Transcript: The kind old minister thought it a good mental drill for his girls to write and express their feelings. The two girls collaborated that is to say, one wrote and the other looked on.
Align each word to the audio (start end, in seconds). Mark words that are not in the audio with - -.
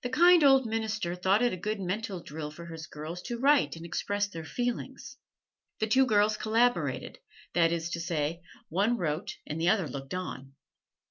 The 0.00 0.08
kind 0.08 0.42
old 0.42 0.64
minister 0.64 1.14
thought 1.14 1.42
it 1.42 1.52
a 1.52 1.58
good 1.58 1.78
mental 1.78 2.18
drill 2.22 2.50
for 2.50 2.64
his 2.64 2.86
girls 2.86 3.20
to 3.24 3.38
write 3.38 3.76
and 3.76 3.84
express 3.84 4.26
their 4.26 4.42
feelings. 4.42 5.18
The 5.80 5.86
two 5.86 6.06
girls 6.06 6.38
collaborated 6.38 7.18
that 7.52 7.70
is 7.70 7.90
to 7.90 8.00
say, 8.00 8.40
one 8.70 8.96
wrote 8.96 9.36
and 9.46 9.60
the 9.60 9.68
other 9.68 9.86
looked 9.86 10.14
on. 10.14 10.54